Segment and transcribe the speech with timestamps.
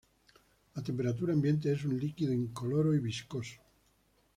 [0.73, 3.57] A temperatura ambiente es un líquido incoloro y viscoso.